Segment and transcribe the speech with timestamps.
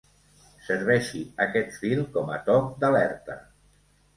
[0.69, 3.37] Serveixi aquest fil com a toc d’alerta.